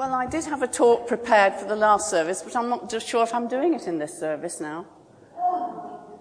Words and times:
Well, 0.00 0.14
I 0.14 0.24
did 0.24 0.46
have 0.46 0.62
a 0.62 0.66
talk 0.66 1.06
prepared 1.06 1.56
for 1.56 1.66
the 1.66 1.76
last 1.76 2.08
service, 2.08 2.40
but 2.40 2.56
I'm 2.56 2.70
not 2.70 3.02
sure 3.02 3.22
if 3.22 3.34
I'm 3.34 3.48
doing 3.48 3.74
it 3.74 3.86
in 3.86 3.98
this 3.98 4.18
service 4.18 4.58
now. 4.58 4.86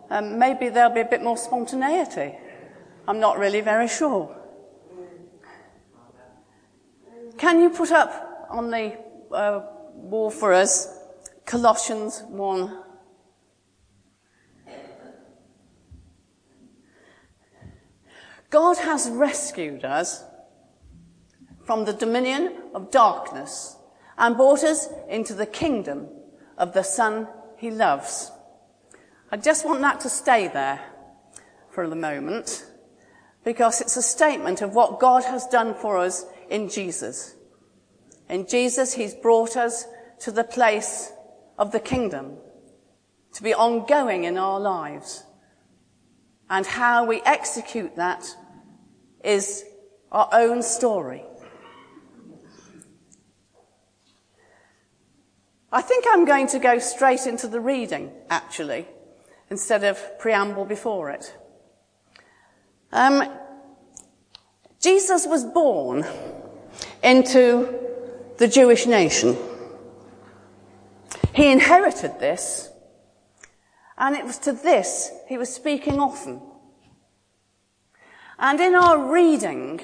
Um, 0.09 0.37
maybe 0.37 0.67
there'll 0.67 0.93
be 0.93 0.99
a 0.99 1.05
bit 1.05 1.23
more 1.23 1.37
spontaneity. 1.37 2.35
I'm 3.07 3.21
not 3.21 3.39
really 3.39 3.61
very 3.61 3.87
sure. 3.87 4.35
Can 7.37 7.61
you 7.61 7.69
put 7.69 7.93
up 7.93 8.47
on 8.49 8.69
the 8.69 8.97
uh, 9.31 9.61
wall 9.93 10.29
for 10.29 10.51
us 10.51 10.99
Colossians 11.45 12.21
1? 12.27 12.83
God 18.49 18.77
has 18.79 19.09
rescued 19.09 19.85
us 19.85 20.25
from 21.69 21.85
the 21.85 21.93
dominion 21.93 22.51
of 22.73 22.89
darkness 22.89 23.77
and 24.17 24.35
brought 24.35 24.63
us 24.63 24.89
into 25.07 25.35
the 25.35 25.45
kingdom 25.45 26.07
of 26.57 26.73
the 26.73 26.81
Son 26.81 27.27
he 27.57 27.69
loves. 27.69 28.31
I 29.31 29.37
just 29.37 29.67
want 29.67 29.81
that 29.81 29.99
to 29.99 30.09
stay 30.09 30.47
there 30.47 30.81
for 31.69 31.87
the 31.87 31.95
moment 31.95 32.65
because 33.43 33.81
it's 33.81 33.97
a 33.97 34.01
statement 34.01 34.63
of 34.63 34.73
what 34.73 34.99
God 34.99 35.25
has 35.25 35.45
done 35.45 35.75
for 35.75 35.99
us 35.99 36.25
in 36.49 36.69
Jesus. 36.69 37.35
In 38.29 38.47
Jesus, 38.47 38.95
he's 38.95 39.13
brought 39.13 39.55
us 39.55 39.85
to 40.21 40.31
the 40.31 40.43
place 40.43 41.11
of 41.59 41.71
the 41.71 41.79
kingdom 41.79 42.37
to 43.33 43.43
be 43.43 43.53
ongoing 43.53 44.23
in 44.23 44.39
our 44.39 44.59
lives. 44.59 45.23
And 46.49 46.65
how 46.65 47.05
we 47.05 47.21
execute 47.27 47.95
that 47.97 48.25
is 49.23 49.63
our 50.11 50.29
own 50.33 50.63
story. 50.63 51.25
I 55.71 55.81
think 55.81 56.05
I'm 56.09 56.25
going 56.25 56.47
to 56.47 56.59
go 56.59 56.79
straight 56.79 57.27
into 57.27 57.47
the 57.47 57.59
reading, 57.59 58.11
actually, 58.29 58.87
instead 59.51 59.83
of 59.83 60.17
preamble 60.17 60.65
before 60.65 61.11
it. 61.11 61.37
Um, 62.91 63.31
Jesus 64.81 65.27
was 65.27 65.45
born 65.45 66.05
into 67.03 67.79
the 68.37 68.47
Jewish 68.47 68.87
nation. 68.87 69.37
He 71.35 71.51
inherited 71.51 72.19
this, 72.19 72.69
and 73.97 74.15
it 74.15 74.25
was 74.25 74.39
to 74.39 74.53
this 74.53 75.11
he 75.27 75.37
was 75.37 75.53
speaking 75.53 75.99
often. 75.99 76.41
And 78.39 78.59
in 78.59 78.73
our 78.73 79.11
reading 79.11 79.81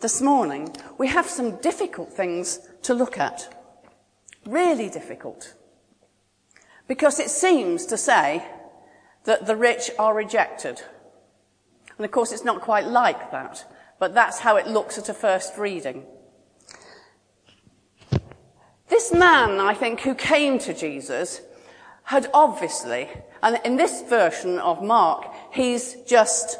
this 0.00 0.22
morning, 0.22 0.76
we 0.98 1.08
have 1.08 1.26
some 1.26 1.56
difficult 1.60 2.12
things 2.12 2.60
to 2.82 2.94
look 2.94 3.18
at. 3.18 3.53
Really 4.46 4.90
difficult. 4.90 5.54
Because 6.86 7.18
it 7.18 7.30
seems 7.30 7.86
to 7.86 7.96
say 7.96 8.44
that 9.24 9.46
the 9.46 9.56
rich 9.56 9.90
are 9.98 10.14
rejected. 10.14 10.82
And 11.96 12.04
of 12.04 12.10
course, 12.10 12.32
it's 12.32 12.44
not 12.44 12.60
quite 12.60 12.86
like 12.86 13.30
that, 13.30 13.64
but 13.98 14.14
that's 14.14 14.40
how 14.40 14.56
it 14.56 14.66
looks 14.66 14.98
at 14.98 15.08
a 15.08 15.14
first 15.14 15.56
reading. 15.56 16.04
This 18.88 19.12
man, 19.12 19.60
I 19.60 19.74
think, 19.74 20.00
who 20.00 20.14
came 20.14 20.58
to 20.60 20.74
Jesus 20.74 21.40
had 22.04 22.28
obviously, 22.34 23.08
and 23.42 23.58
in 23.64 23.76
this 23.76 24.02
version 24.02 24.58
of 24.58 24.82
Mark, 24.82 25.32
he's 25.52 25.94
just 26.06 26.58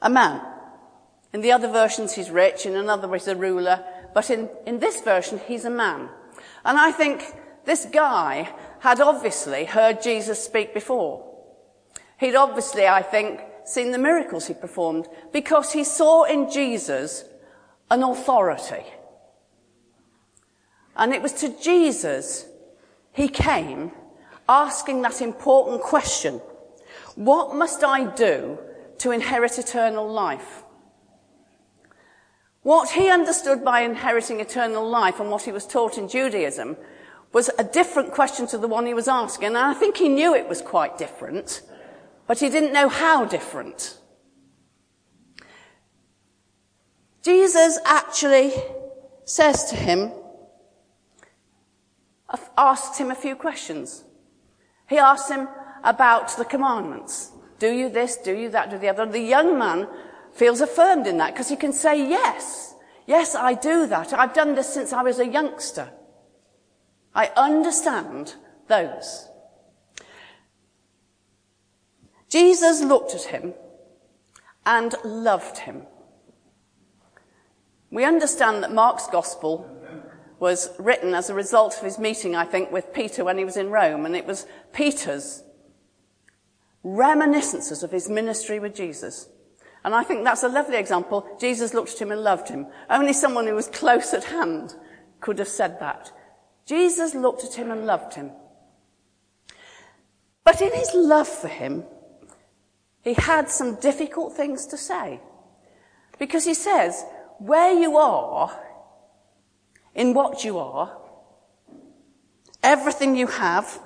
a 0.00 0.08
man. 0.08 0.40
In 1.32 1.40
the 1.40 1.52
other 1.52 1.68
versions, 1.68 2.12
he's 2.12 2.30
rich, 2.30 2.64
in 2.64 2.76
another, 2.76 3.12
he's 3.12 3.26
a 3.26 3.34
ruler, 3.34 3.84
but 4.14 4.30
in, 4.30 4.48
in 4.66 4.78
this 4.78 5.00
version, 5.00 5.40
he's 5.46 5.64
a 5.64 5.70
man. 5.70 6.08
And 6.64 6.78
I 6.78 6.92
think 6.92 7.24
this 7.64 7.86
guy 7.86 8.52
had 8.80 9.00
obviously 9.00 9.64
heard 9.64 10.02
Jesus 10.02 10.42
speak 10.42 10.74
before. 10.74 11.26
He'd 12.18 12.34
obviously, 12.34 12.86
I 12.86 13.02
think, 13.02 13.40
seen 13.64 13.92
the 13.92 13.98
miracles 13.98 14.46
he 14.46 14.54
performed 14.54 15.06
because 15.32 15.72
he 15.72 15.84
saw 15.84 16.24
in 16.24 16.50
Jesus 16.50 17.24
an 17.90 18.02
authority. 18.02 18.84
And 20.96 21.12
it 21.12 21.22
was 21.22 21.32
to 21.34 21.60
Jesus 21.62 22.46
he 23.12 23.28
came 23.28 23.92
asking 24.48 25.02
that 25.02 25.20
important 25.20 25.80
question. 25.80 26.40
What 27.14 27.54
must 27.54 27.84
I 27.84 28.04
do 28.04 28.58
to 28.98 29.10
inherit 29.10 29.58
eternal 29.58 30.10
life? 30.10 30.64
What 32.62 32.90
he 32.90 33.08
understood 33.08 33.64
by 33.64 33.80
inheriting 33.80 34.40
eternal 34.40 34.88
life 34.88 35.18
and 35.18 35.30
what 35.30 35.42
he 35.42 35.52
was 35.52 35.66
taught 35.66 35.96
in 35.96 36.08
Judaism 36.08 36.76
was 37.32 37.50
a 37.58 37.64
different 37.64 38.12
question 38.12 38.46
to 38.48 38.58
the 38.58 38.68
one 38.68 38.86
he 38.86 38.94
was 38.94 39.08
asking. 39.08 39.48
And 39.48 39.58
I 39.58 39.72
think 39.72 39.96
he 39.96 40.08
knew 40.08 40.34
it 40.34 40.48
was 40.48 40.60
quite 40.60 40.98
different, 40.98 41.62
but 42.26 42.38
he 42.38 42.50
didn't 42.50 42.72
know 42.72 42.88
how 42.88 43.24
different. 43.24 43.96
Jesus 47.22 47.78
actually 47.84 48.52
says 49.24 49.64
to 49.70 49.76
him, 49.76 50.12
asks 52.56 52.98
him 52.98 53.10
a 53.10 53.14
few 53.14 53.34
questions. 53.34 54.04
He 54.88 54.98
asks 54.98 55.30
him 55.30 55.48
about 55.82 56.36
the 56.36 56.44
commandments. 56.44 57.32
Do 57.58 57.70
you 57.70 57.88
this? 57.88 58.16
Do 58.16 58.32
you 58.36 58.50
that? 58.50 58.70
Do 58.70 58.78
the 58.78 58.88
other? 58.88 59.06
The 59.06 59.20
young 59.20 59.58
man 59.58 59.88
feels 60.40 60.62
affirmed 60.62 61.06
in 61.06 61.18
that 61.18 61.34
because 61.34 61.50
he 61.50 61.56
can 61.56 61.70
say, 61.70 62.08
yes, 62.08 62.74
yes, 63.06 63.34
I 63.34 63.52
do 63.52 63.86
that. 63.86 64.14
I've 64.14 64.32
done 64.32 64.54
this 64.54 64.72
since 64.72 64.90
I 64.90 65.02
was 65.02 65.18
a 65.18 65.28
youngster. 65.28 65.90
I 67.14 67.26
understand 67.36 68.36
those. 68.66 69.28
Jesus 72.30 72.80
looked 72.80 73.14
at 73.14 73.24
him 73.24 73.52
and 74.64 74.94
loved 75.04 75.58
him. 75.58 75.82
We 77.90 78.06
understand 78.06 78.62
that 78.62 78.72
Mark's 78.72 79.08
gospel 79.08 79.68
was 80.38 80.70
written 80.78 81.12
as 81.12 81.28
a 81.28 81.34
result 81.34 81.76
of 81.76 81.84
his 81.84 81.98
meeting, 81.98 82.34
I 82.34 82.46
think, 82.46 82.72
with 82.72 82.94
Peter 82.94 83.24
when 83.24 83.36
he 83.36 83.44
was 83.44 83.58
in 83.58 83.68
Rome, 83.68 84.06
and 84.06 84.16
it 84.16 84.24
was 84.24 84.46
Peter's 84.72 85.42
reminiscences 86.82 87.82
of 87.82 87.90
his 87.90 88.08
ministry 88.08 88.58
with 88.58 88.74
Jesus. 88.74 89.28
And 89.84 89.94
I 89.94 90.02
think 90.02 90.24
that's 90.24 90.42
a 90.42 90.48
lovely 90.48 90.76
example. 90.76 91.26
Jesus 91.40 91.72
looked 91.72 91.92
at 91.92 92.02
him 92.02 92.12
and 92.12 92.22
loved 92.22 92.48
him. 92.48 92.66
Only 92.88 93.12
someone 93.12 93.46
who 93.46 93.54
was 93.54 93.68
close 93.68 94.12
at 94.12 94.24
hand 94.24 94.74
could 95.20 95.38
have 95.38 95.48
said 95.48 95.80
that. 95.80 96.12
Jesus 96.66 97.14
looked 97.14 97.44
at 97.44 97.54
him 97.54 97.70
and 97.70 97.86
loved 97.86 98.14
him. 98.14 98.30
But 100.44 100.60
in 100.60 100.72
his 100.72 100.90
love 100.94 101.28
for 101.28 101.48
him, 101.48 101.84
he 103.02 103.14
had 103.14 103.48
some 103.48 103.76
difficult 103.76 104.36
things 104.36 104.66
to 104.66 104.76
say. 104.76 105.20
Because 106.18 106.44
he 106.44 106.54
says, 106.54 107.04
where 107.38 107.72
you 107.72 107.96
are, 107.96 108.54
in 109.94 110.12
what 110.12 110.44
you 110.44 110.58
are, 110.58 110.98
everything 112.62 113.16
you 113.16 113.26
have, 113.26 113.80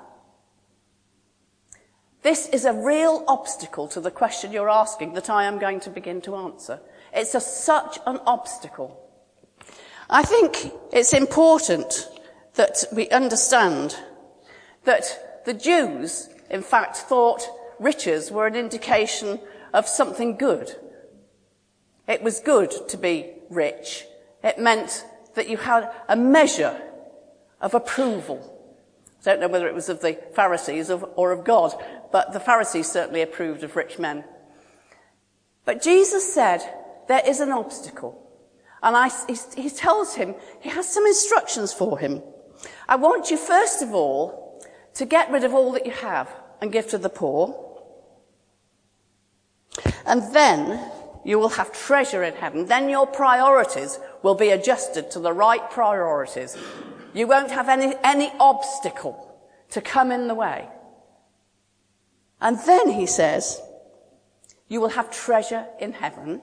this 2.25 2.49
is 2.49 2.65
a 2.65 2.73
real 2.73 3.23
obstacle 3.29 3.87
to 3.89 4.01
the 4.01 4.11
question 4.11 4.51
you're 4.51 4.71
asking 4.71 5.13
that 5.13 5.29
I 5.29 5.45
am 5.45 5.59
going 5.59 5.79
to 5.81 5.91
begin 5.91 6.23
to 6.23 6.35
answer. 6.35 6.81
It's 7.13 7.35
a, 7.35 7.41
such 7.41 7.99
an 8.07 8.19
obstacle. 8.27 8.99
I 10.09 10.23
think 10.23 10.73
it's 10.91 11.13
important 11.13 12.09
that 12.55 12.85
we 12.93 13.11
understand 13.11 13.97
that 14.85 15.45
the 15.45 15.53
Jews, 15.53 16.31
in 16.51 16.63
fact, 16.63 16.97
thought 16.97 17.47
riches 17.79 18.31
were 18.31 18.47
an 18.47 18.57
indication 18.57 19.39
of 19.75 19.87
something 19.87 20.37
good. 20.37 20.75
It 22.09 22.23
was 22.23 22.41
good 22.41 22.73
to 22.89 22.97
be 22.97 23.33
rich. 23.51 24.07
It 24.43 24.59
meant 24.59 25.05
that 25.35 25.49
you 25.51 25.59
had 25.59 25.91
a 26.09 26.17
measure 26.17 26.81
of 27.61 27.75
approval. 27.75 28.54
Don't 29.25 29.41
know 29.41 29.49
whether 29.49 29.67
it 29.67 29.75
was 29.75 29.89
of 29.89 30.01
the 30.01 30.19
Pharisees 30.35 30.91
or 30.91 31.33
of 31.33 31.45
God, 31.45 31.75
but 32.13 32.33
the 32.33 32.41
Pharisees 32.41 32.91
certainly 32.91 33.23
approved 33.23 33.63
of 33.63 33.75
rich 33.75 33.99
men. 33.99 34.25
But 35.65 35.83
Jesus 35.83 36.33
said, 36.33 36.61
there 37.09 37.23
is 37.27 37.41
an 37.41 37.51
obstacle. 37.51 38.21
And 38.83 38.95
I, 38.95 39.09
he, 39.27 39.63
he 39.63 39.71
tells 39.71 40.15
him, 40.15 40.35
he 40.61 40.69
has 40.69 40.87
some 40.87 41.07
instructions 41.07 41.73
for 41.73 41.99
him. 41.99 42.23
I 42.87 42.97
want 42.97 43.31
you, 43.31 43.39
first 43.39 43.81
of 43.81 43.95
all, 43.95 44.63
to 44.95 45.07
get 45.07 45.31
rid 45.31 45.43
of 45.43 45.55
all 45.55 45.73
that 45.73 45.87
you 45.87 45.93
have 45.93 46.31
and 46.61 46.71
give 46.71 46.89
to 46.89 46.99
the 46.99 47.09
poor. 47.09 47.61
And 50.07 50.35
then 50.35 50.81
you 51.25 51.39
will 51.39 51.49
have 51.49 51.73
treasure 51.73 52.23
in 52.23 52.35
heaven. 52.35 52.67
Then 52.67 52.91
your 52.91 53.07
priorities 53.07 53.99
will 54.23 54.35
be 54.35 54.51
adjusted 54.51 55.11
to 55.13 55.19
the 55.19 55.33
right 55.33 55.71
priorities. 55.71 56.59
You 57.15 57.29
won't 57.29 57.53
have 57.53 57.69
any, 57.69 57.95
any 58.03 58.33
obstacle 58.41 59.39
to 59.71 59.81
come 59.81 60.11
in 60.11 60.27
the 60.29 60.35
way. 60.35 60.69
And 62.41 62.59
then 62.67 62.91
he 62.91 63.07
says, 63.07 63.61
you 64.69 64.81
will 64.81 64.91
have 64.91 65.11
treasure 65.11 65.67
in 65.81 65.93
heaven. 65.93 66.43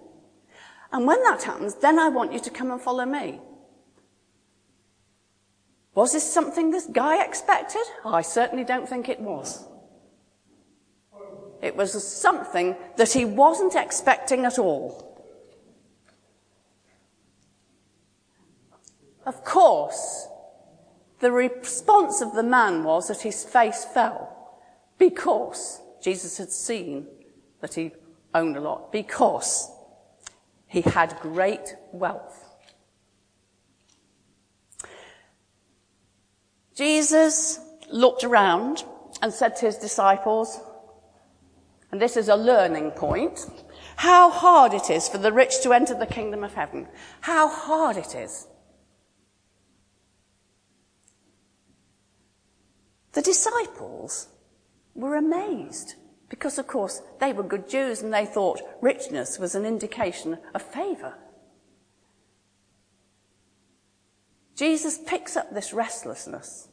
And 0.91 1.05
when 1.05 1.21
that 1.23 1.43
happens, 1.43 1.75
then 1.75 1.99
I 1.99 2.07
want 2.09 2.33
you 2.33 2.39
to 2.39 2.49
come 2.49 2.71
and 2.71 2.81
follow 2.81 3.05
me. 3.05 3.39
Was 5.93 6.13
this 6.13 6.33
something 6.33 6.71
this 6.71 6.87
guy 6.87 7.21
expected? 7.23 7.83
I 8.05 8.21
certainly 8.21 8.63
don't 8.63 8.87
think 8.87 9.09
it 9.09 9.19
was. 9.19 9.65
It 11.61 11.75
was 11.75 11.91
something 12.07 12.75
that 12.95 13.11
he 13.11 13.25
wasn't 13.25 13.75
expecting 13.75 14.45
at 14.45 14.57
all. 14.57 15.07
Of 19.25 19.43
course, 19.43 20.27
the 21.21 21.31
response 21.31 22.19
of 22.21 22.33
the 22.33 22.43
man 22.43 22.83
was 22.83 23.07
that 23.07 23.21
his 23.21 23.43
face 23.43 23.85
fell 23.85 24.59
because 24.97 25.81
Jesus 26.01 26.37
had 26.37 26.51
seen 26.51 27.07
that 27.61 27.75
he 27.75 27.91
owned 28.33 28.57
a 28.57 28.61
lot, 28.61 28.91
because 28.91 29.69
he 30.67 30.81
had 30.81 31.15
great 31.21 31.75
wealth. 31.91 32.49
Jesus 36.75 37.59
looked 37.91 38.23
around 38.23 38.83
and 39.21 39.31
said 39.31 39.55
to 39.57 39.67
his 39.67 39.77
disciples, 39.77 40.59
and 41.91 42.01
this 42.01 42.17
is 42.17 42.29
a 42.29 42.35
learning 42.35 42.91
point, 42.91 43.45
how 43.97 44.31
hard 44.31 44.73
it 44.73 44.89
is 44.89 45.07
for 45.07 45.17
the 45.17 45.33
rich 45.33 45.61
to 45.61 45.73
enter 45.73 45.93
the 45.93 46.05
kingdom 46.05 46.43
of 46.43 46.53
heaven. 46.53 46.87
How 47.19 47.47
hard 47.47 47.97
it 47.97 48.15
is. 48.15 48.47
The 53.13 53.21
disciples 53.21 54.27
were 54.95 55.15
amazed 55.15 55.95
because, 56.29 56.57
of 56.57 56.67
course, 56.67 57.01
they 57.19 57.33
were 57.33 57.43
good 57.43 57.69
Jews 57.69 58.01
and 58.01 58.13
they 58.13 58.25
thought 58.25 58.61
richness 58.81 59.37
was 59.37 59.53
an 59.53 59.65
indication 59.65 60.37
of 60.53 60.61
favour. 60.61 61.15
Jesus 64.55 64.99
picks 65.05 65.35
up 65.35 65.53
this 65.53 65.73
restlessness. 65.73 66.69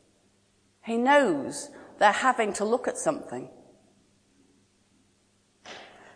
He 0.85 0.97
knows 0.97 1.71
they're 1.99 2.13
having 2.13 2.53
to 2.55 2.65
look 2.65 2.87
at 2.87 2.99
something. 2.99 3.49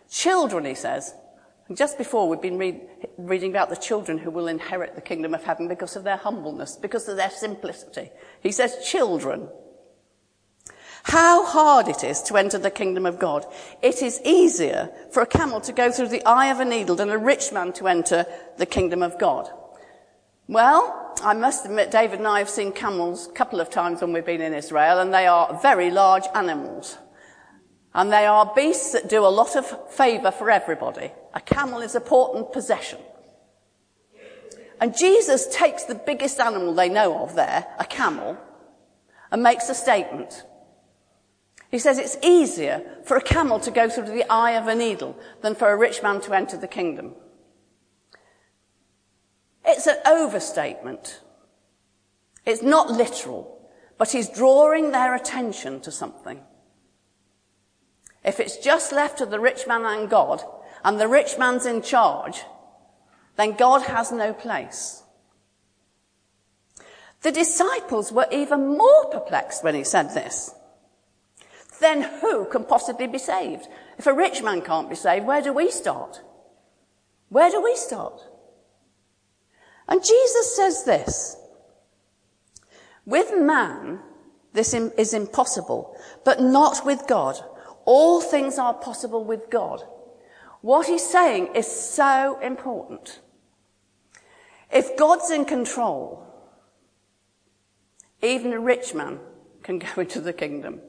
Children, 0.09 0.65
he 0.65 0.75
says. 0.75 1.13
And 1.67 1.75
just 1.75 1.97
before 1.97 2.29
we've 2.29 2.41
been 2.41 2.57
read, 2.57 2.81
reading 3.17 3.51
about 3.51 3.69
the 3.69 3.75
children 3.75 4.17
who 4.17 4.29
will 4.29 4.47
inherit 4.47 4.95
the 4.95 5.01
kingdom 5.01 5.33
of 5.33 5.43
heaven 5.43 5.67
because 5.67 5.95
of 5.95 6.03
their 6.03 6.17
humbleness, 6.17 6.75
because 6.75 7.07
of 7.07 7.17
their 7.17 7.29
simplicity. 7.29 8.11
He 8.41 8.51
says 8.51 8.85
children. 8.85 9.49
How 11.03 11.45
hard 11.45 11.89
it 11.89 12.03
is 12.03 12.21
to 12.23 12.37
enter 12.37 12.57
the 12.57 12.71
kingdom 12.71 13.05
of 13.05 13.19
God. 13.19 13.45
It 13.81 14.01
is 14.01 14.21
easier 14.23 14.89
for 15.11 15.21
a 15.21 15.27
camel 15.27 15.59
to 15.61 15.73
go 15.73 15.91
through 15.91 16.07
the 16.07 16.25
eye 16.25 16.47
of 16.47 16.61
a 16.61 16.65
needle 16.65 16.95
than 16.95 17.09
a 17.09 17.17
rich 17.17 17.51
man 17.51 17.73
to 17.73 17.87
enter 17.87 18.25
the 18.57 18.65
kingdom 18.65 19.03
of 19.03 19.19
God. 19.19 19.49
Well, 20.47 21.13
I 21.21 21.33
must 21.33 21.65
admit, 21.65 21.91
David 21.91 22.19
and 22.19 22.27
I 22.27 22.39
have 22.39 22.49
seen 22.49 22.71
camels 22.71 23.27
a 23.27 23.31
couple 23.31 23.59
of 23.59 23.69
times 23.69 24.01
when 24.01 24.13
we've 24.13 24.25
been 24.25 24.41
in 24.41 24.53
Israel, 24.53 24.99
and 24.99 25.13
they 25.13 25.27
are 25.27 25.59
very 25.61 25.91
large 25.91 26.25
animals. 26.33 26.97
And 27.93 28.11
they 28.11 28.25
are 28.25 28.51
beasts 28.55 28.93
that 28.93 29.09
do 29.09 29.25
a 29.25 29.27
lot 29.27 29.55
of 29.55 29.91
favour 29.91 30.31
for 30.31 30.49
everybody. 30.49 31.11
A 31.33 31.41
camel 31.41 31.81
is 31.81 31.95
a 31.95 31.99
important 31.99 32.51
possession. 32.51 32.99
And 34.79 34.97
Jesus 34.97 35.47
takes 35.47 35.83
the 35.83 35.95
biggest 35.95 36.39
animal 36.39 36.73
they 36.73 36.89
know 36.89 37.23
of 37.23 37.35
there, 37.35 37.67
a 37.77 37.85
camel, 37.85 38.37
and 39.31 39.43
makes 39.43 39.69
a 39.69 39.75
statement. 39.75 40.43
He 41.73 41.79
says 41.79 41.97
it's 41.97 42.19
easier 42.21 42.83
for 43.03 43.17
a 43.17 43.21
camel 43.21 43.59
to 43.61 43.71
go 43.71 43.89
through 43.89 44.05
the 44.05 44.31
eye 44.31 44.51
of 44.51 44.67
a 44.67 44.75
needle 44.75 45.17
than 45.41 45.55
for 45.55 45.71
a 45.71 45.75
rich 45.75 46.03
man 46.03 46.21
to 46.21 46.33
enter 46.33 46.55
the 46.55 46.67
kingdom. 46.67 47.15
It's 49.65 49.87
an 49.87 49.97
overstatement. 50.05 51.21
It's 52.45 52.61
not 52.61 52.91
literal, 52.91 53.67
but 53.97 54.11
he's 54.11 54.29
drawing 54.29 54.91
their 54.91 55.15
attention 55.15 55.81
to 55.81 55.91
something. 55.91 56.41
If 58.23 58.39
it's 58.39 58.57
just 58.57 58.91
left 58.91 59.17
to 59.17 59.25
the 59.25 59.39
rich 59.39 59.65
man 59.65 59.83
and 59.83 60.07
God, 60.07 60.43
and 60.83 60.99
the 60.99 61.07
rich 61.07 61.39
man's 61.39 61.65
in 61.65 61.81
charge, 61.81 62.43
then 63.35 63.53
God 63.53 63.81
has 63.81 64.11
no 64.11 64.31
place. 64.31 65.01
The 67.23 67.31
disciples 67.31 68.11
were 68.11 68.27
even 68.31 68.77
more 68.77 69.05
perplexed 69.05 69.63
when 69.63 69.73
he 69.73 69.83
said 69.83 70.13
this 70.13 70.53
then 71.83 72.01
who 72.21 72.45
can 72.45 72.63
possibly 72.63 73.07
be 73.07 73.17
saved? 73.17 73.67
If 73.97 74.07
a 74.07 74.13
rich 74.13 74.41
man 74.41 74.61
can't 74.61 74.89
be 74.89 74.95
saved, 74.95 75.25
where 75.25 75.41
do 75.41 75.53
we 75.53 75.69
start? 75.69 76.21
Where 77.29 77.49
do 77.49 77.61
we 77.61 77.75
start? 77.75 78.21
And 79.87 80.03
Jesus 80.03 80.55
says 80.55 80.83
this 80.85 81.37
With 83.05 83.37
man, 83.37 83.99
this 84.53 84.73
is 84.73 85.13
impossible, 85.13 85.97
but 86.23 86.41
not 86.41 86.85
with 86.85 87.07
God. 87.07 87.39
All 87.85 88.21
things 88.21 88.57
are 88.57 88.73
possible 88.73 89.25
with 89.25 89.49
God. 89.49 89.83
What 90.61 90.87
he's 90.87 91.05
saying 91.05 91.49
is 91.55 91.67
so 91.67 92.39
important. 92.39 93.19
If 94.71 94.95
God's 94.95 95.29
in 95.29 95.43
control, 95.43 96.25
even 98.21 98.53
a 98.53 98.59
rich 98.59 98.93
man 98.93 99.19
can 99.63 99.79
go 99.95 100.01
into 100.01 100.21
the 100.21 100.33
kingdom. 100.33 100.81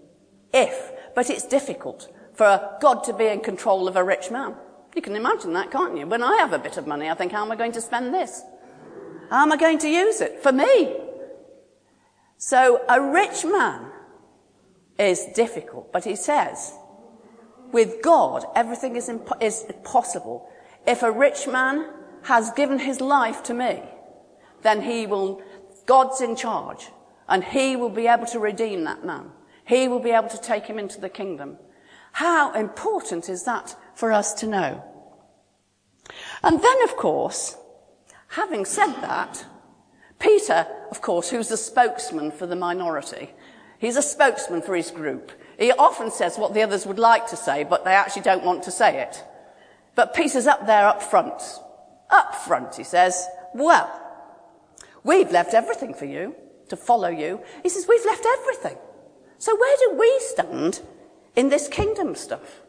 If, 0.55 0.93
but 1.15 1.29
it's 1.29 1.45
difficult 1.45 2.09
for 2.33 2.79
God 2.81 3.03
to 3.05 3.13
be 3.13 3.27
in 3.27 3.41
control 3.41 3.89
of 3.89 3.97
a 3.97 4.05
rich 4.05 4.31
man. 4.31 4.55
You 4.95 5.03
can 5.03 5.17
imagine 5.17 5.53
that, 5.55 5.73
can't 5.73 5.99
you? 5.99 6.07
When 6.07 6.23
I 6.23 6.37
have 6.37 6.53
a 6.53 6.59
bit 6.59 6.77
of 6.77 6.87
money, 6.87 7.11
I 7.11 7.15
think, 7.15 7.33
how 7.33 7.45
am 7.45 7.51
I 7.51 7.57
going 7.57 7.73
to 7.73 7.81
spend 7.81 8.15
this? 8.15 8.43
How 9.31 9.43
am 9.43 9.53
I 9.53 9.57
going 9.57 9.79
to 9.79 9.89
use 9.89 10.21
it? 10.21 10.41
For 10.43 10.53
me. 10.53 10.97
So 12.39 12.81
a 12.89 13.01
rich 13.01 13.45
man 13.45 13.91
is 14.99 15.27
difficult, 15.35 15.93
but 15.93 16.05
he 16.05 16.15
says, 16.15 16.73
with 17.73 18.03
God, 18.03 18.45
everything 18.55 18.95
is, 18.95 19.09
imp- 19.09 19.43
is 19.43 19.67
possible. 19.83 20.49
If 20.87 21.03
a 21.03 21.11
rich 21.11 21.49
man 21.49 21.91
has 22.23 22.51
given 22.53 22.79
his 22.79 23.01
life 23.01 23.43
to 23.45 23.55
me, 23.55 23.83
then 24.63 24.83
he 24.83 25.07
will, 25.07 25.43
God's 25.87 26.21
in 26.21 26.37
charge, 26.37 26.91
and 27.29 27.43
he 27.43 27.75
will 27.75 27.91
be 27.91 28.07
able 28.07 28.27
to 28.27 28.39
redeem 28.39 28.85
that 28.85 29.05
man. 29.05 29.33
He 29.67 29.89
will 29.89 30.01
be 30.01 30.11
able 30.11 30.29
to 30.29 30.41
take 30.41 30.67
him 30.67 30.79
into 30.79 31.01
the 31.01 31.09
kingdom. 31.09 31.59
How 32.13 32.53
important 32.53 33.29
is 33.29 33.45
that 33.45 33.77
for 33.95 34.13
us 34.13 34.35
to 34.35 34.47
know? 34.47 34.85
And 36.43 36.63
then, 36.63 36.83
of 36.85 36.97
course, 36.97 37.57
having 38.29 38.65
said 38.65 38.93
that, 39.01 39.45
Peter, 40.19 40.67
of 40.91 41.01
course, 41.01 41.31
who's 41.31 41.49
the 41.49 41.57
spokesman 41.57 42.31
for 42.31 42.47
the 42.47 42.57
minority, 42.57 43.31
he's 43.79 43.97
a 43.97 44.03
spokesman 44.03 44.63
for 44.63 44.77
his 44.77 44.91
group. 44.91 45.33
He 45.59 45.73
often 45.73 46.11
says 46.11 46.39
what 46.39 46.55
the 46.55 46.63
others 46.63 46.87
would 46.87 46.99
like 46.99 47.27
to 47.29 47.37
say, 47.37 47.65
but 47.65 47.85
they 47.85 47.93
actually 47.93 48.23
don't 48.23 48.45
want 48.45 48.63
to 48.65 48.71
say 48.71 49.01
it. 49.01 49.25
But 49.95 50.15
Peter's 50.15 50.47
up 50.47 50.67
there 50.67 50.87
up 50.87 51.03
front. 51.03 51.43
Up 52.11 52.35
front, 52.35 52.75
he 52.77 52.85
says, 52.85 53.27
well, 53.55 53.91
we've 55.03 55.31
left 55.31 55.55
everything 55.55 55.95
for 55.95 56.05
you 56.05 56.35
to 56.69 56.77
follow 56.77 57.09
you. 57.09 57.41
He 57.63 57.69
says, 57.69 57.87
we've 57.89 58.05
left 58.05 58.27
everything. 58.27 58.77
So 59.39 59.57
where 59.57 59.77
do 59.79 59.97
we 59.99 60.21
stand 60.21 60.81
in 61.37 61.49
this 61.49 61.69
kingdom 61.69 62.15
stuff? 62.15 62.63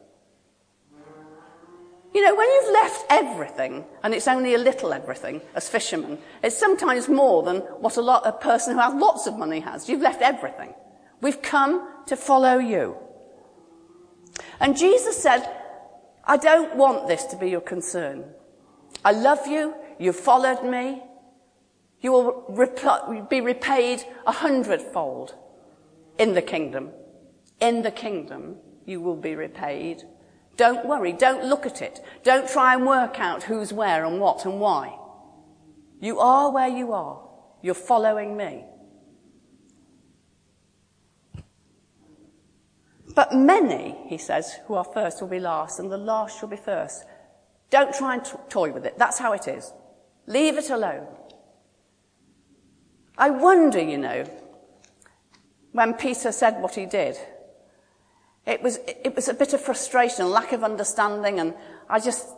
You 2.13 2.21
know, 2.21 2.33
when 2.33 2.49
you've 2.49 2.73
left 2.73 3.05
everything, 3.09 3.83
and 4.01 4.13
it's 4.13 4.27
only 4.27 4.53
a 4.55 4.57
little 4.57 4.93
everything, 4.93 5.41
as 5.53 5.67
fishermen, 5.67 6.17
it's 6.41 6.57
sometimes 6.57 7.09
more 7.09 7.43
than 7.43 7.57
what 7.57 7.97
a, 7.97 8.01
lot, 8.01 8.25
a 8.25 8.31
person 8.31 8.73
who 8.73 8.79
has 8.79 8.93
lots 8.93 9.27
of 9.27 9.37
money 9.37 9.59
has. 9.59 9.89
You've 9.89 10.01
left 10.01 10.21
everything. 10.21 10.73
We've 11.19 11.41
come 11.41 11.89
to 12.05 12.15
follow 12.15 12.57
you. 12.57 12.95
And 14.61 14.77
Jesus 14.77 15.21
said, 15.21 15.45
I 16.23 16.37
don't 16.37 16.77
want 16.77 17.09
this 17.09 17.25
to 17.25 17.35
be 17.35 17.49
your 17.49 17.61
concern. 17.61 18.23
I 19.03 19.11
love 19.11 19.45
you. 19.45 19.75
You've 19.99 20.15
followed 20.15 20.63
me. 20.63 21.03
You 21.99 22.13
will 22.13 23.27
be 23.29 23.41
repaid 23.41 24.03
a 24.25 24.31
hundredfold 24.31 25.35
in 26.17 26.33
the 26.33 26.41
kingdom. 26.41 26.91
In 27.59 27.81
the 27.81 27.91
kingdom, 27.91 28.57
you 28.85 29.01
will 29.01 29.15
be 29.15 29.35
repaid. 29.35 30.03
Don't 30.57 30.85
worry. 30.85 31.11
Don't 31.11 31.45
look 31.45 31.65
at 31.65 31.81
it. 31.81 32.03
Don't 32.23 32.49
try 32.49 32.75
and 32.75 32.85
work 32.85 33.19
out 33.19 33.43
who's 33.43 33.73
where 33.73 34.05
and 34.05 34.19
what 34.19 34.45
and 34.45 34.59
why. 34.59 34.97
You 35.99 36.19
are 36.19 36.51
where 36.51 36.67
you 36.67 36.93
are. 36.93 37.21
You're 37.61 37.73
following 37.73 38.37
me. 38.37 38.63
But 43.15 43.33
many, 43.33 43.95
he 44.07 44.17
says, 44.17 44.57
who 44.67 44.75
are 44.75 44.83
first 44.83 45.21
will 45.21 45.29
be 45.29 45.39
last, 45.39 45.79
and 45.79 45.89
the 45.89 45.97
last 45.97 46.37
shall 46.37 46.49
be 46.49 46.57
first. 46.57 47.05
Don't 47.69 47.95
try 47.95 48.15
and 48.15 48.25
toy 48.49 48.71
with 48.71 48.85
it. 48.85 48.97
That's 48.97 49.17
how 49.17 49.31
it 49.31 49.47
is. 49.47 49.73
Leave 50.27 50.57
it 50.57 50.69
alone. 50.69 51.07
I 53.17 53.29
wonder, 53.29 53.79
you 53.79 53.97
know, 53.97 54.25
when 55.75 55.93
Peter 55.93 56.31
said 56.31 56.61
what 56.61 56.75
he 56.75 56.85
did. 56.85 57.17
It 58.45 58.63
was, 58.63 58.79
it 58.87 59.13
was 59.13 59.27
a 59.27 59.33
bit 59.33 59.51
of 59.53 59.59
frustration, 59.59 60.29
lack 60.29 60.53
of 60.53 60.63
understanding, 60.63 61.37
and 61.37 61.53
I 61.89 61.99
just, 61.99 62.29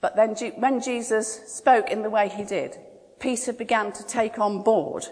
but 0.00 0.14
then 0.14 0.36
when 0.56 0.80
Jesus 0.80 1.52
spoke 1.52 1.90
in 1.90 2.02
the 2.02 2.10
way 2.10 2.28
he 2.28 2.44
did, 2.44 2.78
Peter 3.18 3.52
began 3.52 3.90
to 3.92 4.06
take 4.06 4.38
on 4.38 4.62
board 4.62 5.06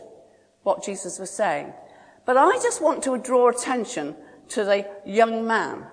what 0.62 0.84
Jesus 0.84 1.18
was 1.18 1.30
saying. 1.30 1.72
But 2.24 2.36
I 2.36 2.52
just 2.62 2.80
want 2.80 3.02
to 3.02 3.18
draw 3.18 3.48
attention 3.48 4.14
to 4.50 4.64
the 4.64 4.86
young 5.04 5.44
man 5.44 5.84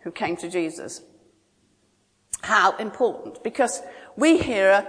who 0.00 0.10
came 0.10 0.36
to 0.36 0.50
Jesus. 0.50 1.00
How 2.42 2.76
important, 2.76 3.42
because 3.42 3.80
we 4.14 4.36
hear 4.36 4.68
a, 4.68 4.86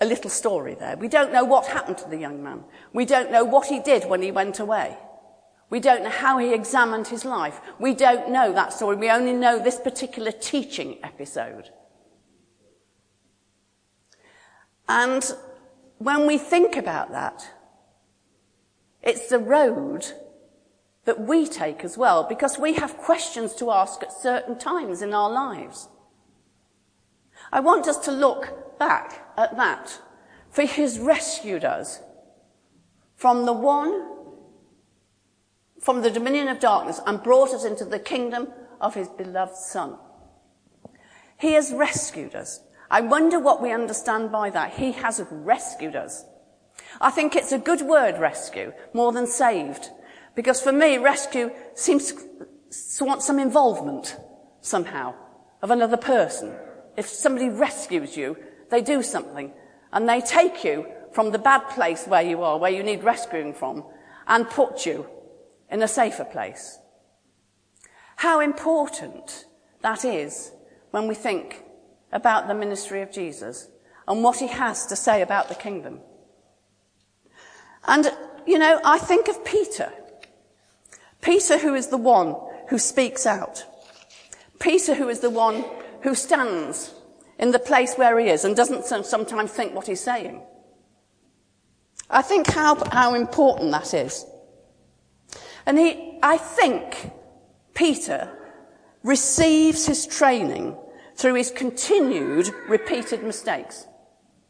a 0.00 0.06
little 0.06 0.30
story 0.30 0.74
there. 0.74 0.96
We 0.96 1.08
don't 1.08 1.34
know 1.34 1.44
what 1.44 1.66
happened 1.66 1.98
to 1.98 2.08
the 2.08 2.16
young 2.16 2.42
man. 2.42 2.64
We 2.94 3.04
don't 3.04 3.30
know 3.30 3.44
what 3.44 3.66
he 3.66 3.80
did 3.80 4.08
when 4.08 4.22
he 4.22 4.30
went 4.30 4.58
away. 4.58 4.96
We 5.68 5.80
don't 5.80 6.04
know 6.04 6.10
how 6.10 6.38
he 6.38 6.54
examined 6.54 7.08
his 7.08 7.24
life. 7.24 7.60
We 7.78 7.94
don't 7.94 8.30
know 8.30 8.52
that 8.52 8.72
story. 8.72 8.96
We 8.96 9.10
only 9.10 9.32
know 9.32 9.58
this 9.58 9.80
particular 9.80 10.30
teaching 10.30 10.98
episode. 11.02 11.70
And 14.88 15.28
when 15.98 16.26
we 16.26 16.38
think 16.38 16.76
about 16.76 17.10
that, 17.10 17.48
it's 19.02 19.28
the 19.28 19.38
road 19.38 20.06
that 21.04 21.20
we 21.20 21.46
take 21.46 21.84
as 21.84 21.96
well, 21.96 22.24
because 22.24 22.58
we 22.58 22.74
have 22.74 22.96
questions 22.96 23.54
to 23.54 23.70
ask 23.70 24.02
at 24.02 24.12
certain 24.12 24.58
times 24.58 25.02
in 25.02 25.14
our 25.14 25.30
lives. 25.30 25.88
I 27.52 27.60
want 27.60 27.86
us 27.86 27.98
to 27.98 28.12
look 28.12 28.78
back 28.78 29.32
at 29.36 29.56
that, 29.56 30.00
for 30.50 30.62
he 30.62 30.82
has 30.82 30.98
rescued 30.98 31.64
us 31.64 32.00
from 33.14 33.46
the 33.46 33.52
one, 33.52 34.15
from 35.86 36.02
the 36.02 36.10
dominion 36.10 36.48
of 36.48 36.58
darkness 36.58 37.00
and 37.06 37.22
brought 37.22 37.50
us 37.50 37.64
into 37.64 37.84
the 37.84 38.00
kingdom 38.00 38.48
of 38.80 38.96
his 38.96 39.06
beloved 39.06 39.54
son. 39.54 39.96
He 41.38 41.52
has 41.52 41.72
rescued 41.72 42.34
us. 42.34 42.60
I 42.90 43.02
wonder 43.02 43.38
what 43.38 43.62
we 43.62 43.70
understand 43.70 44.32
by 44.32 44.50
that. 44.50 44.72
He 44.72 44.90
has 44.90 45.22
rescued 45.30 45.94
us. 45.94 46.24
I 47.00 47.12
think 47.12 47.36
it's 47.36 47.52
a 47.52 47.58
good 47.58 47.82
word, 47.82 48.18
rescue, 48.18 48.72
more 48.94 49.12
than 49.12 49.28
saved. 49.28 49.90
Because 50.34 50.60
for 50.60 50.72
me, 50.72 50.98
rescue 50.98 51.52
seems 51.76 52.12
to 52.96 53.04
want 53.04 53.22
some 53.22 53.38
involvement 53.38 54.16
somehow 54.62 55.14
of 55.62 55.70
another 55.70 55.96
person. 55.96 56.52
If 56.96 57.06
somebody 57.06 57.48
rescues 57.48 58.16
you, 58.16 58.36
they 58.72 58.82
do 58.82 59.04
something 59.04 59.52
and 59.92 60.08
they 60.08 60.20
take 60.20 60.64
you 60.64 60.84
from 61.12 61.30
the 61.30 61.38
bad 61.38 61.60
place 61.68 62.08
where 62.08 62.22
you 62.22 62.42
are, 62.42 62.58
where 62.58 62.72
you 62.72 62.82
need 62.82 63.04
rescuing 63.04 63.54
from, 63.54 63.84
and 64.26 64.50
put 64.50 64.84
you 64.84 65.08
in 65.70 65.82
a 65.82 65.88
safer 65.88 66.24
place. 66.24 66.78
How 68.16 68.40
important 68.40 69.46
that 69.82 70.04
is 70.04 70.52
when 70.90 71.06
we 71.08 71.14
think 71.14 71.62
about 72.12 72.48
the 72.48 72.54
ministry 72.54 73.02
of 73.02 73.12
Jesus 73.12 73.68
and 74.08 74.22
what 74.22 74.38
he 74.38 74.46
has 74.46 74.86
to 74.86 74.96
say 74.96 75.22
about 75.22 75.48
the 75.48 75.54
kingdom. 75.54 76.00
And, 77.86 78.10
you 78.46 78.58
know, 78.58 78.80
I 78.84 78.98
think 78.98 79.28
of 79.28 79.44
Peter. 79.44 79.92
Peter, 81.20 81.58
who 81.58 81.74
is 81.74 81.88
the 81.88 81.96
one 81.96 82.36
who 82.68 82.78
speaks 82.78 83.26
out. 83.26 83.64
Peter, 84.58 84.94
who 84.94 85.08
is 85.08 85.20
the 85.20 85.30
one 85.30 85.64
who 86.02 86.14
stands 86.14 86.94
in 87.38 87.50
the 87.50 87.58
place 87.58 87.94
where 87.96 88.18
he 88.18 88.28
is 88.28 88.44
and 88.44 88.56
doesn't 88.56 88.86
sometimes 88.86 89.50
think 89.50 89.74
what 89.74 89.86
he's 89.86 90.00
saying. 90.00 90.42
I 92.08 92.22
think 92.22 92.46
how, 92.46 92.76
how 92.90 93.14
important 93.14 93.72
that 93.72 93.92
is. 93.92 94.24
And 95.66 95.78
he, 95.78 96.18
I 96.22 96.38
think 96.38 97.10
Peter 97.74 98.32
receives 99.02 99.86
his 99.86 100.06
training 100.06 100.76
through 101.16 101.34
his 101.34 101.50
continued 101.50 102.50
repeated 102.68 103.22
mistakes. 103.22 103.86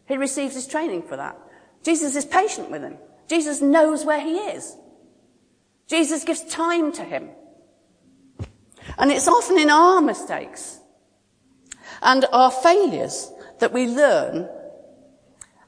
He 0.07 0.17
receives 0.17 0.55
his 0.55 0.67
training 0.67 1.03
for 1.03 1.17
that. 1.17 1.39
Jesus 1.83 2.15
is 2.17 2.25
patient 2.25 2.71
with 2.71 2.83
him. 2.83 2.99
Jesus 3.29 3.61
knows 3.61 4.05
where 4.05 4.21
he 4.21 4.37
is. 4.37 4.77
Jesus 5.89 6.25
gives 6.25 6.45
time 6.45 6.93
to 6.93 7.03
him. 7.03 7.31
And 8.99 9.11
it's 9.11 9.29
often 9.29 9.59
in 9.59 9.71
our 9.71 10.01
mistakes 10.01 10.81
and 12.03 12.25
our 12.33 12.51
failures 12.51 13.31
that 13.59 13.73
we 13.73 13.87
learn. 13.87 14.49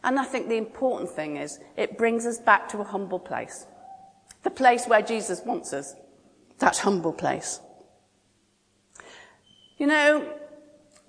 And 0.04 0.18
I 0.18 0.24
think 0.24 0.48
the 0.48 0.56
important 0.56 1.10
thing 1.10 1.36
is 1.36 1.58
it 1.76 1.98
brings 1.98 2.26
us 2.26 2.38
back 2.38 2.68
to 2.70 2.78
a 2.78 2.84
humble 2.84 3.18
place. 3.18 3.66
The 4.42 4.50
place 4.50 4.86
where 4.86 5.02
Jesus 5.02 5.42
wants 5.44 5.72
us. 5.72 5.94
That 6.58 6.78
humble 6.78 7.12
place. 7.12 7.60
You 9.76 9.86
know, 9.86 10.34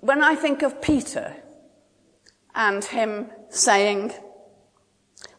when 0.00 0.22
I 0.22 0.34
think 0.34 0.62
of 0.62 0.80
Peter 0.80 1.34
and 2.54 2.84
him 2.84 3.30
saying, 3.48 4.12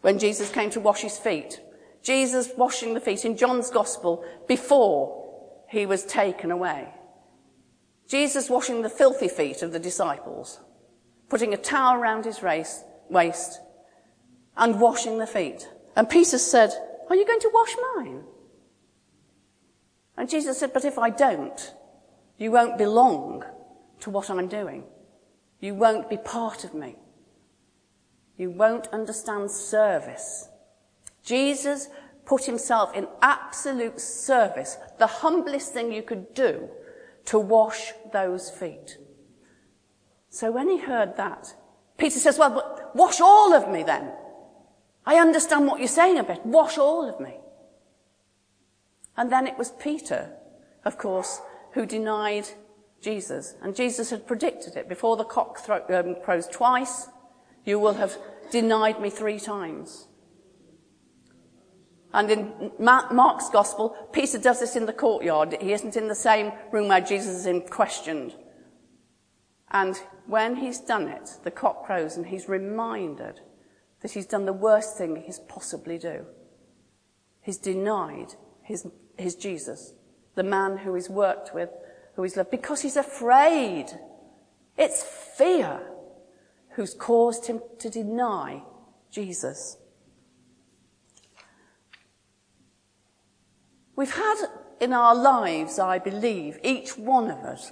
when 0.02 0.20
Jesus 0.20 0.52
came 0.52 0.70
to 0.72 0.80
wash 0.80 1.02
his 1.02 1.18
feet, 1.18 1.62
Jesus 2.04 2.52
washing 2.58 2.94
the 2.94 3.00
feet 3.00 3.26
in 3.26 3.38
John's 3.38 3.70
gospel 3.70 4.26
before 4.48 5.64
he 5.70 5.86
was 5.86 6.04
taken 6.04 6.52
away. 6.52 6.90
Jesus 8.10 8.50
washing 8.50 8.82
the 8.82 8.90
filthy 8.90 9.30
feet 9.30 9.62
of 9.62 9.72
the 9.72 9.80
disciples, 9.80 10.60
putting 11.30 11.54
a 11.54 11.58
towel 11.58 11.96
around 11.96 12.26
his 12.26 12.42
waist 12.42 13.62
and 14.58 14.82
washing 14.82 15.20
the 15.20 15.28
feet. 15.28 15.70
And 15.96 16.10
Peter 16.10 16.38
said, 16.38 16.72
are 17.12 17.20
you 17.20 17.28
going 17.28 17.40
to 17.40 17.52
wash 17.54 17.76
mine? 17.96 18.24
And 20.18 20.30
Jesus 20.30 20.60
said, 20.60 20.74
but 20.74 20.86
if 20.86 20.98
I 21.00 21.10
don't, 21.10 21.74
you 22.38 22.52
won't 22.52 22.78
belong 22.78 23.44
to 24.02 24.10
what 24.10 24.30
I'm 24.30 24.48
doing. 24.48 24.84
You 25.60 25.76
won't 25.76 26.10
be 26.10 26.18
part 26.18 26.64
of 26.64 26.74
me. 26.74 26.96
You 28.38 28.50
won't 28.50 28.88
understand 28.88 29.52
service. 29.52 30.48
Jesus 31.24 31.90
put 32.26 32.46
himself 32.46 32.96
in 32.96 33.08
absolute 33.22 34.00
service, 34.00 34.78
the 34.98 35.08
humblest 35.08 35.74
thing 35.74 35.92
you 35.92 36.02
could 36.02 36.34
do, 36.34 36.70
to 37.26 37.38
wash 37.38 37.92
those 38.14 38.50
feet. 38.50 38.98
So 40.30 40.52
when 40.52 40.70
he 40.70 40.78
heard 40.78 41.18
that, 41.18 41.54
Peter 41.98 42.20
says, 42.20 42.40
well, 42.40 42.52
but 42.52 42.96
wash 42.96 43.22
all 43.22 43.54
of 43.54 43.70
me 43.70 43.84
then. 43.84 44.12
I 45.06 45.16
understand 45.16 45.68
what 45.68 45.80
you're 45.80 45.88
saying 45.88 46.20
a 46.20 46.24
bit. 46.24 46.46
Wash 46.46 46.78
all 46.78 47.10
of 47.10 47.20
me. 47.20 47.36
And 49.18 49.32
then 49.32 49.48
it 49.48 49.58
was 49.58 49.72
Peter, 49.72 50.32
of 50.86 50.98
course, 50.98 51.42
who 51.74 51.86
denied 51.86 52.48
Jesus. 53.02 53.56
And 53.62 53.76
Jesus 53.76 54.10
had 54.10 54.28
predicted 54.28 54.76
it. 54.76 54.88
Before 54.88 55.18
the 55.18 55.24
cock 55.24 55.60
thro- 55.60 55.86
um, 55.90 56.16
crows 56.24 56.48
twice, 56.48 57.08
you 57.66 57.80
will 57.80 57.96
have 57.96 58.18
denied 58.52 59.02
me 59.02 59.10
three 59.10 59.40
times. 59.40 60.08
And 62.14 62.30
in 62.30 62.72
Mark's 62.78 63.50
gospel, 63.50 63.96
Peter 64.12 64.38
does 64.38 64.60
this 64.60 64.76
in 64.76 64.86
the 64.86 64.94
courtyard. 64.94 65.58
He 65.62 65.72
isn't 65.72 65.96
in 65.96 66.10
the 66.10 66.16
same 66.16 66.52
room 66.72 66.90
where 66.90 67.00
Jesus 67.00 67.46
is 67.46 67.70
questioned. 67.70 68.36
And 69.72 69.98
when 70.28 70.58
he's 70.58 70.80
done 70.80 71.08
it, 71.08 71.38
the 71.44 71.52
cock 71.52 71.86
crows 71.86 72.18
and 72.18 72.28
he's 72.28 72.50
reminded 72.50 73.40
that 74.02 74.12
he's 74.12 74.26
done 74.26 74.46
the 74.46 74.54
worst 74.54 74.98
thing 74.98 75.16
he 75.16 75.24
can 75.24 75.34
possibly 75.48 75.98
do. 75.98 76.26
He's 77.42 77.58
denied 77.58 78.34
his, 78.64 78.88
his 79.18 79.36
Jesus, 79.36 79.94
the 80.36 80.44
man 80.44 80.78
who 80.78 80.94
he's 80.96 81.10
worked 81.10 81.54
with, 81.54 81.70
who 82.16 82.24
he's 82.24 82.38
loved, 82.38 82.52
because 82.52 82.82
he's 82.82 82.98
afraid. 82.98 83.88
It's 84.78 85.04
fear 85.04 85.82
who's 86.72 86.94
caused 86.94 87.48
him 87.48 87.62
to 87.80 87.90
deny 87.90 88.64
Jesus. 89.12 89.78
We've 93.96 94.16
had 94.16 94.46
in 94.80 94.94
our 94.94 95.14
lives, 95.14 95.78
I 95.78 96.00
believe, 96.00 96.58
each 96.64 96.98
one 96.98 97.30
of 97.30 97.40
us, 97.40 97.72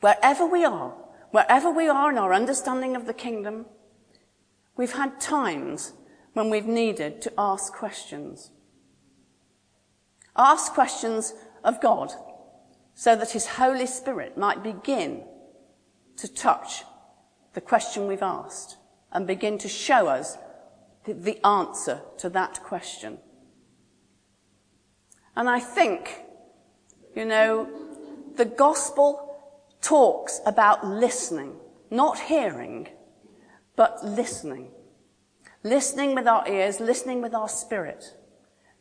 wherever 0.00 0.44
we 0.44 0.64
are, 0.64 0.90
wherever 1.30 1.70
we 1.70 1.88
are 1.88 2.10
in 2.10 2.18
our 2.18 2.34
understanding 2.34 2.96
of 2.96 3.06
the 3.06 3.14
kingdom, 3.14 3.66
we've 4.76 4.92
had 4.92 5.20
times 5.20 5.92
when 6.32 6.50
we've 6.50 6.66
needed 6.66 7.20
to 7.22 7.32
ask 7.36 7.72
questions. 7.72 8.50
Ask 10.36 10.72
questions 10.72 11.34
of 11.62 11.80
God 11.80 12.12
so 12.94 13.16
that 13.16 13.32
His 13.32 13.46
Holy 13.46 13.86
Spirit 13.86 14.36
might 14.36 14.62
begin 14.62 15.24
to 16.16 16.32
touch 16.32 16.84
the 17.54 17.60
question 17.60 18.06
we've 18.06 18.22
asked 18.22 18.76
and 19.12 19.26
begin 19.26 19.58
to 19.58 19.68
show 19.68 20.06
us 20.06 20.38
the, 21.04 21.44
answer 21.44 22.00
to 22.18 22.30
that 22.30 22.62
question. 22.62 23.18
And 25.36 25.48
I 25.48 25.58
think, 25.60 26.22
you 27.14 27.24
know, 27.24 27.68
the 28.36 28.44
gospel 28.44 29.28
talks 29.80 30.40
about 30.46 30.86
listening, 30.86 31.54
not 31.90 32.20
hearing, 32.20 32.88
but 33.76 34.04
listening. 34.04 34.70
Listening 35.62 36.14
with 36.14 36.26
our 36.26 36.46
ears, 36.48 36.80
listening 36.80 37.22
with 37.22 37.34
our 37.34 37.48
spirit, 37.48 38.16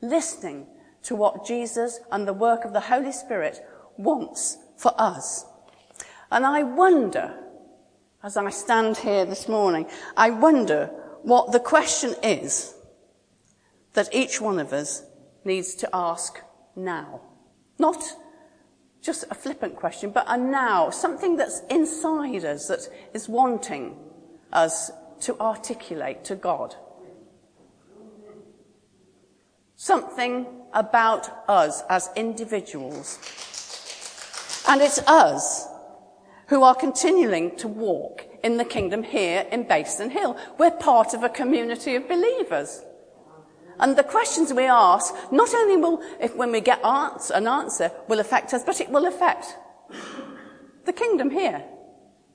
listening 0.02 0.68
to 1.04 1.16
what 1.16 1.46
Jesus 1.46 2.00
and 2.12 2.28
the 2.28 2.34
work 2.34 2.66
of 2.66 2.74
the 2.74 2.80
Holy 2.80 3.12
Spirit 3.12 3.60
wants 3.98 4.58
for 4.78 4.94
us. 4.98 5.46
And 6.32 6.46
I 6.46 6.64
wonder, 6.64 7.36
as 8.24 8.38
I 8.38 8.50
stand 8.50 8.98
here 8.98 9.26
this 9.26 9.48
morning, 9.48 9.86
I 10.18 10.30
wonder 10.32 10.88
what 11.24 11.52
the 11.52 11.60
question 11.60 12.16
is 12.24 12.74
that 13.94 14.14
each 14.14 14.42
one 14.42 14.60
of 14.60 14.74
us 14.74 15.04
needs 15.44 15.76
to 15.76 15.90
ask 15.94 16.40
now. 16.76 17.22
Not 17.78 18.04
just 19.02 19.26
a 19.30 19.36
flippant 19.36 19.76
question, 19.76 20.12
but 20.12 20.26
a 20.28 20.38
now, 20.38 20.90
something 20.90 21.36
that's 21.36 21.62
inside 21.70 22.46
us 22.46 22.68
that 22.68 22.88
is 23.14 23.28
wanting 23.28 23.98
us 24.54 24.92
to 25.22 25.40
articulate 25.40 26.24
to 26.26 26.36
God. 26.36 26.76
Something 29.76 30.46
about 30.74 31.30
us 31.48 31.84
as 31.90 32.10
individuals. 32.16 33.18
And 34.68 34.82
it's 34.82 35.00
us 35.00 35.68
who 36.48 36.64
are 36.64 36.76
continuing 36.76 37.56
to 37.58 37.68
walk 37.68 38.26
in 38.44 38.58
the 38.58 38.66
kingdom 38.66 39.04
here 39.04 39.48
in 39.52 39.66
Bayston 39.66 40.12
Hill. 40.12 40.38
We're 40.58 40.72
part 40.72 41.14
of 41.14 41.24
a 41.24 41.30
community 41.30 41.96
of 41.96 42.08
believers. 42.08 42.84
And 43.80 43.96
the 43.96 44.04
questions 44.04 44.54
we 44.54 44.66
ask, 44.66 45.14
not 45.32 45.54
only 45.56 45.78
will, 45.78 46.02
if 46.20 46.36
when 46.36 46.52
we 46.52 46.62
get 46.62 46.80
an 46.84 47.48
answer, 47.48 47.92
will 48.08 48.20
affect 48.20 48.54
us, 48.54 48.64
but 48.64 48.80
it 48.80 48.90
will 48.90 49.08
affect 49.08 49.58
the 50.86 50.94
kingdom 50.94 51.32
here 51.32 51.64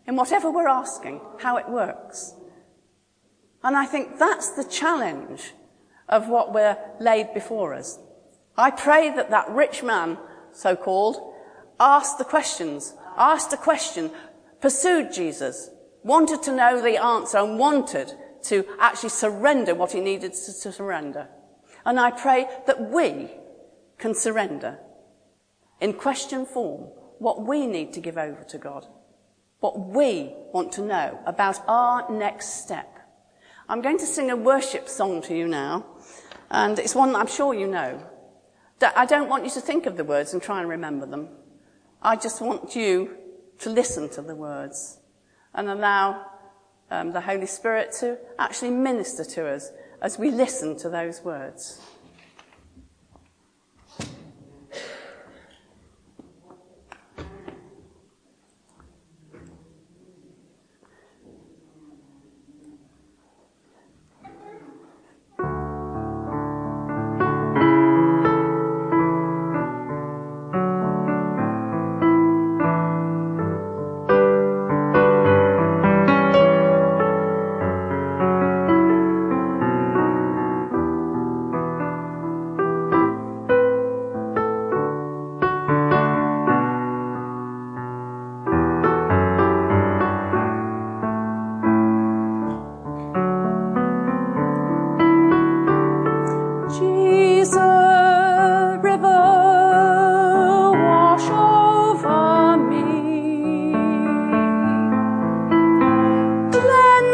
in 0.07 0.17
whatever 0.17 0.51
we're 0.51 0.69
asking, 0.69 1.21
how 1.39 1.57
it 1.57 1.69
works. 1.69 2.35
And 3.63 3.77
I 3.77 3.87
think 3.87 4.19
that's 4.19 4.51
the 4.51 4.65
challenge 4.65 5.53
of 6.09 6.29
what 6.29 6.53
we're 6.53 6.79
laid 7.01 7.35
before 7.35 7.75
us. 7.75 7.99
I 8.57 8.71
pray 8.71 9.11
that 9.11 9.31
that 9.31 9.51
rich 9.51 9.83
man, 9.83 10.19
so 10.53 10.77
called, 10.77 11.35
asked 11.81 12.19
the 12.19 12.25
questions, 12.25 12.95
asked 13.17 13.53
a 13.53 13.57
question, 13.57 14.11
pursued 14.61 15.13
Jesus, 15.13 15.71
wanted 16.03 16.43
to 16.45 16.55
know 16.55 16.81
the 16.81 17.03
answer 17.03 17.39
and 17.39 17.59
wanted 17.59 18.13
to 18.45 18.65
actually 18.79 19.09
surrender 19.09 19.75
what 19.75 19.93
he 19.93 20.01
needed 20.01 20.33
to, 20.33 20.61
to 20.61 20.73
surrender. 20.73 21.29
And 21.85 21.99
I 21.99 22.13
pray 22.13 22.47
that 22.67 22.91
we 22.91 23.31
can 23.99 24.15
surrender 24.15 24.79
in 25.81 25.93
question 25.95 26.47
form 26.47 26.83
what 27.19 27.45
we 27.45 27.67
need 27.67 27.93
to 27.95 28.01
give 28.01 28.17
over 28.17 28.43
to 28.45 28.59
God, 28.59 28.87
what 29.61 29.79
we 29.79 30.33
want 30.53 30.73
to 30.73 30.83
know 30.83 31.19
about 31.27 31.61
our 31.67 32.11
next 32.11 32.65
step. 32.65 32.99
I'm 33.69 33.83
going 33.83 33.99
to 33.99 34.07
sing 34.07 34.31
a 34.31 34.37
worship 34.37 34.89
song 34.89 35.23
to 35.23 35.37
you 35.37 35.49
now, 35.49 35.87
and 36.51 36.79
it's 36.79 36.95
one 36.95 37.17
I'm 37.17 37.27
sure 37.27 37.55
you 37.55 37.67
know. 37.67 38.03
That 38.79 38.97
I 38.97 39.07
don't 39.07 39.31
want 39.31 39.45
you 39.45 39.51
to 39.53 39.61
think 39.61 39.87
of 39.87 39.97
the 39.97 40.05
words 40.05 40.35
and 40.35 40.43
try 40.43 40.61
and 40.61 40.69
remember 40.69 41.07
them. 41.07 41.29
I 42.03 42.17
just 42.17 42.43
want 42.43 42.77
you 42.77 43.17
to 43.61 43.71
listen 43.71 44.11
to 44.11 44.23
the 44.23 44.35
words 44.35 44.99
and 45.55 45.69
allow 45.69 46.27
um, 46.91 47.13
the 47.13 47.23
Holy 47.23 47.47
Spirit 47.47 47.93
to 48.01 48.19
actually 48.39 48.71
minister 48.71 49.25
to 49.25 49.49
us 49.49 49.71
as 50.03 50.19
we 50.19 50.31
listen 50.31 50.77
to 50.79 50.91
those 50.91 51.23
words. 51.23 51.81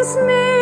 promise 0.03 0.17
me 0.27 0.62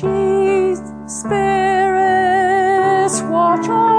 Jesus, 0.00 0.80
spirits, 1.08 3.20
watch 3.22 3.68
over. 3.68 3.97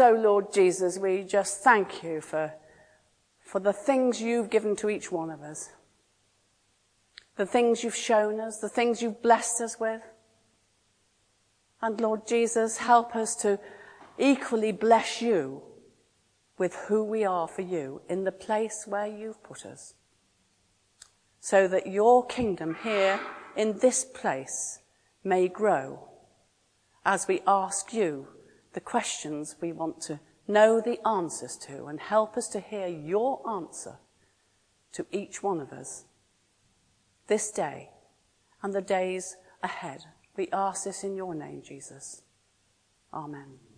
So, 0.00 0.12
Lord 0.14 0.50
Jesus, 0.50 0.96
we 0.96 1.24
just 1.24 1.62
thank 1.62 2.02
you 2.02 2.22
for, 2.22 2.54
for 3.44 3.60
the 3.60 3.74
things 3.74 4.18
you've 4.18 4.48
given 4.48 4.74
to 4.76 4.88
each 4.88 5.12
one 5.12 5.28
of 5.28 5.42
us, 5.42 5.68
the 7.36 7.44
things 7.44 7.84
you've 7.84 7.94
shown 7.94 8.40
us, 8.40 8.60
the 8.60 8.70
things 8.70 9.02
you've 9.02 9.20
blessed 9.20 9.60
us 9.60 9.78
with. 9.78 10.00
And 11.82 12.00
Lord 12.00 12.26
Jesus, 12.26 12.78
help 12.78 13.14
us 13.14 13.36
to 13.42 13.60
equally 14.16 14.72
bless 14.72 15.20
you 15.20 15.60
with 16.56 16.74
who 16.88 17.04
we 17.04 17.26
are 17.26 17.46
for 17.46 17.60
you 17.60 18.00
in 18.08 18.24
the 18.24 18.32
place 18.32 18.84
where 18.86 19.06
you've 19.06 19.42
put 19.42 19.66
us. 19.66 19.92
So 21.40 21.68
that 21.68 21.88
your 21.88 22.24
kingdom 22.24 22.78
here 22.82 23.20
in 23.54 23.80
this 23.80 24.06
place 24.06 24.78
may 25.22 25.46
grow 25.46 26.08
as 27.04 27.28
we 27.28 27.42
ask 27.46 27.92
you 27.92 28.28
the 28.72 28.80
questions 28.80 29.56
we 29.60 29.72
want 29.72 30.00
to 30.02 30.20
know 30.46 30.80
the 30.80 31.06
answers 31.06 31.56
to 31.56 31.86
and 31.86 32.00
help 32.00 32.36
us 32.36 32.48
to 32.48 32.60
hear 32.60 32.86
your 32.86 33.48
answer 33.48 33.98
to 34.92 35.06
each 35.12 35.42
one 35.42 35.60
of 35.60 35.72
us 35.72 36.04
this 37.28 37.50
day 37.50 37.90
and 38.62 38.74
the 38.74 38.80
days 38.80 39.36
ahead. 39.62 40.04
We 40.36 40.48
ask 40.52 40.84
this 40.84 41.04
in 41.04 41.16
your 41.16 41.34
name, 41.34 41.62
Jesus. 41.62 42.22
Amen. 43.12 43.69